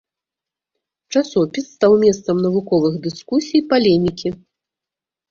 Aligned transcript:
Часопіс 1.19 1.65
стаў 1.73 1.93
месцам 2.03 2.37
навуковых 2.45 2.93
дыскусій, 3.03 3.61
палемікі. 3.75 4.33